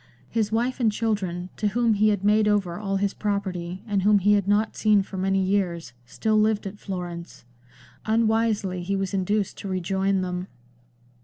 [0.31, 0.81] His wife xviii LANDOR.
[0.81, 4.47] and children, to whom he had made over all his property, and whom he had
[4.47, 7.45] not seen for many years, still lived at Florence;
[8.07, 10.47] unwisely he was induced to rejoin them.